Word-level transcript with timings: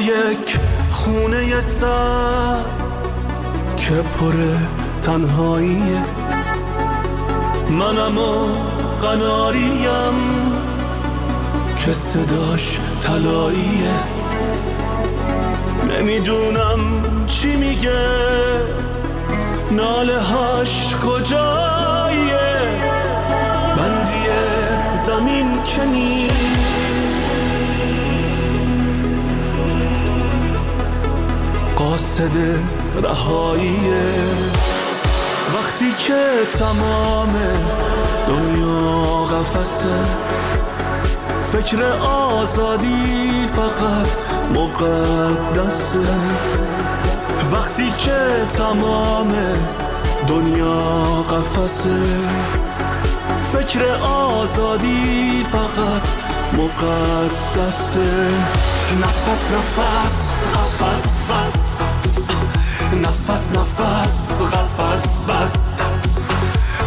یک 0.00 0.58
خونه 0.90 1.60
سر 1.60 2.64
که 3.76 3.94
پر 3.94 4.32
تنهاییه 5.02 6.04
منم 7.70 8.18
و 8.18 8.48
قناریم 9.02 10.14
که 11.76 11.92
صداش 11.92 12.78
تلاییه 13.02 13.94
نمی‌دونم 15.90 16.80
چی 17.26 17.56
میگه 17.56 18.06
ناله 19.70 20.20
هاش 20.20 20.94
کجاییه 20.94 22.60
بندی 23.76 24.26
زمین 24.94 25.62
که 25.62 25.82
قاصد 32.16 32.36
رهاییه. 33.04 34.02
وقتی 35.54 35.92
که 35.98 36.22
تمام 36.58 37.34
دنیا 38.28 39.24
قفسه 39.24 39.98
فکر 41.44 41.82
آزادی 42.00 43.46
فقط 43.56 44.06
مقدسه. 44.54 45.98
وقتی 47.52 47.92
که 47.98 48.46
تمام 48.56 49.32
دنیا 50.28 51.22
قفسه 51.22 52.02
فکر 53.52 53.90
آزادی 54.02 55.44
فقط 55.52 56.02
مقدسه. 56.52 58.10
نفس 59.02 59.50
نفس 59.50 60.44
قفس 60.54 61.20
بس. 61.30 61.75
نفس 63.02 63.52
نفس 63.52 64.42
قفس 64.42 65.20
بس 65.28 65.80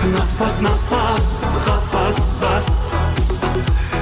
نفس 0.06 0.62
نفس 0.62 1.46
قفس 1.68 2.36
بس 2.42 2.94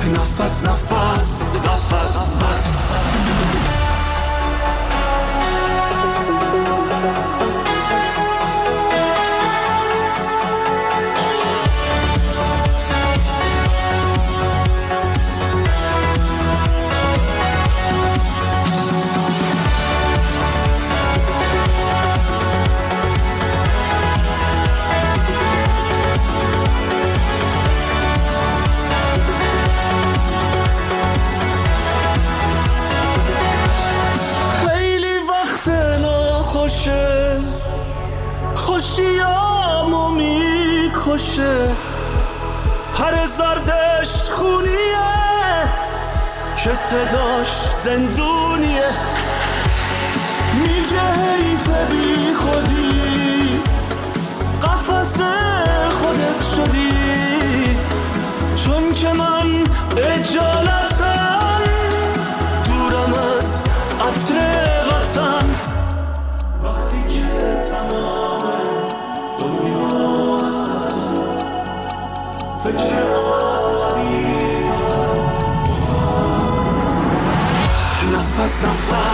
نفس 0.08 0.64
نفس 0.64 1.37
پر 42.96 43.26
زردش 43.26 44.30
خونیه 44.30 44.98
که 46.64 46.74
صداش 46.74 47.48
زندونیه. 47.84 48.90
میگه 50.54 51.02
حیف 51.02 51.70
بی 51.70 52.34
خودی 52.34 53.62
قفس 54.64 55.18
خودت 55.92 56.44
شدی. 56.56 57.80
چون 58.56 58.94
که 58.94 59.08
من 59.08 59.64
اجالتم 59.98 60.67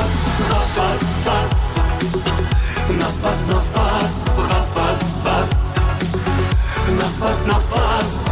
نفس 0.04 0.42
قفس 0.52 1.18
بس 1.28 1.80
نفس 2.90 3.48
نفس 3.50 4.30
قفس 4.40 5.18
بس 5.26 5.76
نفس 6.90 7.48
نفس 7.48 8.23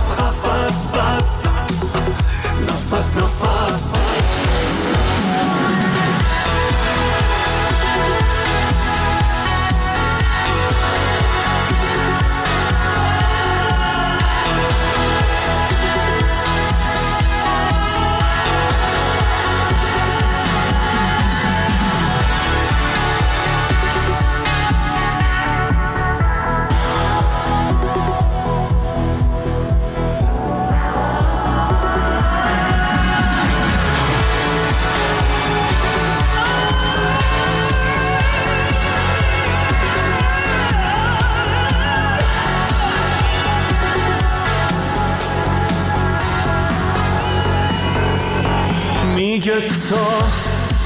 میگه 49.41 49.67
تا 49.67 50.07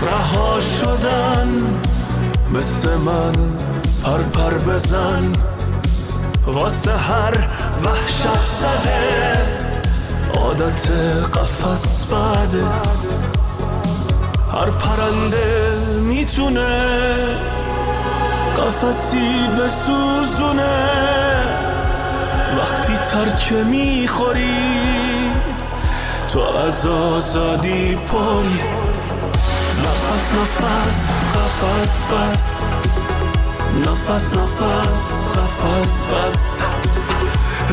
رها 0.07 0.59
شدن 0.59 1.57
مثل 2.53 2.89
من 2.97 3.33
پر 4.03 4.21
پر 4.23 4.53
بزن. 4.57 5.31
واسه 6.47 6.91
هر 6.91 7.47
وحشت 7.85 8.45
زده 8.59 9.47
عادت 10.37 10.89
قفس 11.33 12.05
بده. 12.05 12.63
هر 14.53 14.69
پرنده 14.71 15.75
می‌تونه 15.99 16.97
قفسی 18.57 19.47
بسوزونه. 19.47 20.77
وقتی 22.57 22.93
ترک 22.97 23.53
می‌خوری 23.53 25.14
تو 26.35 26.41
از 26.41 26.87
آزادی 26.87 27.95
پری. 27.95 28.59
نفس 29.79 30.31
نفس 30.33 30.99
قفس 31.35 32.05
بس. 32.05 32.61
نفس 33.77 34.37
نفس 34.37 35.27
قفس 35.29 36.05
بس. 36.05 36.61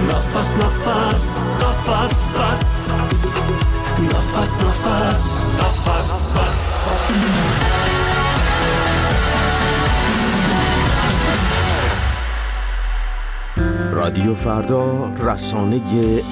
نفس 0.09 0.57
نفس 0.57 1.57
قفس 1.61 2.29
بس. 2.29 2.91
نفس 4.01 4.65
نفس 4.65 5.55
قفس 5.61 6.27
بس. 6.37 6.73
رادیو 13.93 14.35
فردا 14.35 15.13
رسانه 15.19 15.81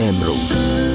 امروز. 0.01 0.90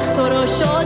تو 0.00 0.28
رو 0.28 0.46
شد 0.46 0.77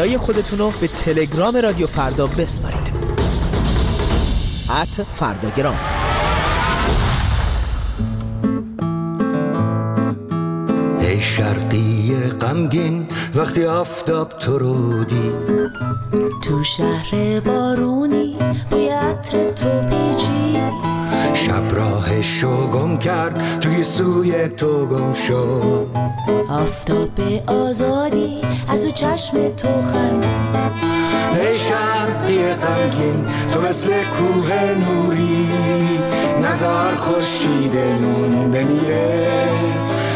صدای 0.00 0.18
خودتون 0.18 0.58
رو 0.58 0.72
به 0.80 0.88
تلگرام 0.88 1.56
رادیو 1.56 1.86
فردا 1.86 2.26
بسپارید. 2.26 2.92
ات 4.82 5.06
فرداگرام. 5.14 5.76
ای 11.00 11.20
شرقی 11.20 12.14
غمگین 12.40 13.08
وقتی 13.34 13.64
آفتاب 13.64 14.28
تو 14.28 14.58
رو 14.58 15.04
تو 16.42 16.64
شهر 16.64 17.40
بارونی 17.40 18.36
بوی 18.70 18.88
عطر 18.88 19.50
تو 19.50 19.80
پیچی 19.80 20.60
شب 21.46 21.74
راهشو 21.74 22.66
گم 22.66 22.96
کرد 22.98 23.60
توی 23.60 23.82
سوی 23.82 24.48
تو 24.48 24.86
گم 24.86 25.12
شد 25.12 25.86
آفتاب 26.48 27.20
آزادی 27.46 28.40
از 28.68 28.82
تو 28.82 28.90
چشم 28.90 29.48
تو 29.56 29.68
خندی 29.68 30.26
ای 31.40 31.56
شرقی 31.56 32.38
غمگین 32.38 33.24
تو 33.48 33.60
مثل 33.60 33.90
کوه 33.90 34.52
نوری 34.80 35.48
نظر 36.42 36.94
خورشیدمون 36.94 38.50
بمیره. 38.50 39.48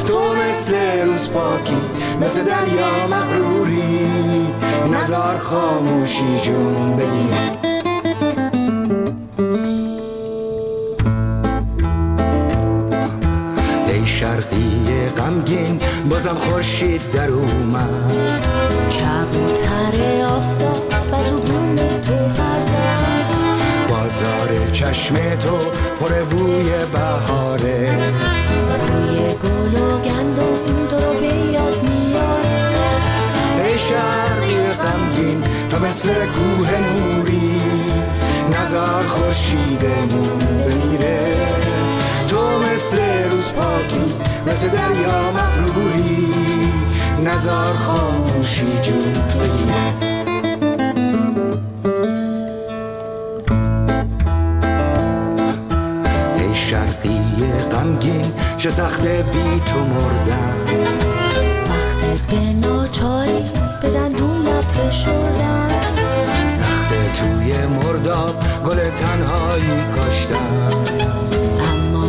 تو 0.07 0.21
مثل 0.35 0.75
روز 1.07 1.31
پاکی 1.31 1.81
مثل 2.21 2.45
دریا 2.45 3.07
مغروری 3.07 4.09
نظر 4.93 5.37
خاموشی 5.37 6.41
جون 6.43 6.97
بگیره 6.97 7.64
غمگین 15.35 15.81
بازم 16.11 16.35
خورشید 16.35 17.11
در 17.11 17.31
اومد. 17.31 18.13
کبوتر 18.91 20.25
آفتاب 20.27 21.13
و 21.13 21.17
رو 21.17 21.41
تو 22.03 22.15
پرزد 22.15 23.25
بازار 23.89 24.71
چشم 24.73 25.15
تو 25.15 25.59
پر 26.01 26.25
بوی 26.25 26.71
بهاره. 26.93 27.91
بوی 28.87 29.17
گل 29.17 29.81
و 29.81 29.99
گندم 29.99 30.87
تو 30.89 30.97
رو 30.97 31.21
به 31.21 31.27
یاد 31.27 31.83
میاره. 31.83 32.75
ای 33.65 33.79
شرقی 33.79 34.57
غمگین 34.57 35.43
تو 35.69 35.85
مثل 35.85 36.09
کوه 36.09 36.71
نوری. 36.79 37.61
نظر 38.61 39.03
خورشیدمون 39.07 40.39
بمیره. 40.39 41.44
مثل 44.47 44.69
دریا 44.69 45.33
مغروری 45.33 46.29
نظر 47.25 47.73
خاموشی 47.73 48.67
جون 48.83 49.13
بگیره 49.13 50.15
ای 56.37 56.55
شرقی 56.55 57.21
غمگین 57.71 58.33
چه 58.59 58.71
سخته 58.71 59.25
بی 59.33 59.61
تو 59.67 59.79
مردن. 59.79 60.57
سخته 61.51 62.07
به 62.31 62.69
ناچاری 62.69 63.43
به 63.83 63.91
دندون 63.91 64.43
لب 64.43 64.61
فشردن. 64.61 65.69
سخته 66.49 66.97
توی 67.15 67.67
مرداب 67.67 68.35
گل 68.67 68.91
تنهایی 68.91 69.85
کاشتن. 69.97 70.71
اما 71.73 72.05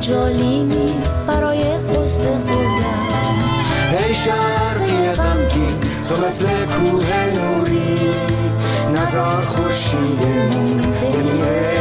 مجالی 0.00 0.62
نیست 0.62 1.20
برای 1.26 1.62
قصه 1.62 2.28
خوردن. 2.46 3.98
ای 3.98 4.14
شرقی 4.14 5.12
غمگین 5.14 5.80
تو 6.08 6.26
مثل 6.26 6.46
کوه 6.46 7.26
نوری. 7.34 7.98
نظر 8.94 9.40
خورشیدمون 9.40 10.76
بمیره. 10.76 11.72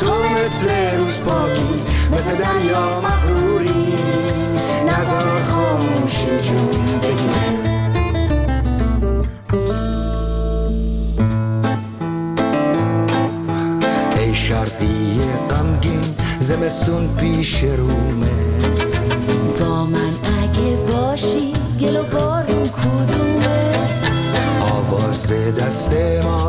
تو 0.00 0.12
مثل 0.22 0.68
روز 0.98 1.20
پاکی 1.20 1.82
مثل 2.12 2.34
دریا 2.34 3.00
مغروری. 3.00 3.94
نظر 4.86 5.42
خاموشی 5.50 6.40
جون 6.42 6.98
بگیره 7.02 7.59
زمستون 16.50 17.14
پیش 17.16 17.64
رومه. 17.64 18.26
با 19.60 19.84
من 19.84 20.12
اگه 20.42 20.76
باشی 20.76 21.52
گل 21.80 21.96
و 21.96 22.02
بارون 22.02 22.68
کدومه؟ 22.68 23.72
آواز 24.60 25.32
دست 25.32 25.92
ما 26.24 26.39